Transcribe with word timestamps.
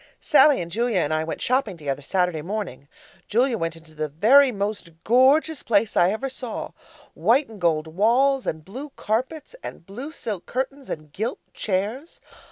Sallie 0.19 0.63
and 0.63 0.71
Julia 0.71 0.97
and 1.01 1.13
I 1.13 1.23
went 1.23 1.43
shopping 1.43 1.77
together 1.77 2.01
Saturday 2.01 2.41
morning. 2.41 2.87
Julia 3.27 3.55
went 3.55 3.75
into 3.75 3.93
the 3.93 4.07
very 4.07 4.51
most 4.51 4.89
gorgeous 5.03 5.61
place 5.61 5.95
I 5.95 6.09
ever 6.09 6.27
saw, 6.27 6.71
white 7.13 7.47
and 7.49 7.61
gold 7.61 7.85
walls 7.85 8.47
and 8.47 8.65
blue 8.65 8.89
carpets 8.95 9.55
and 9.61 9.85
blue 9.85 10.11
silk 10.11 10.47
curtains 10.47 10.89
and 10.89 11.13
gilt 11.13 11.37
chairs. 11.53 12.19